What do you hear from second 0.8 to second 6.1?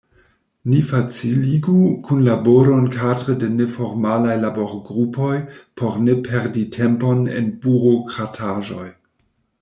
faciligu kunlaboron kadre de neformalaj laborgrupoj por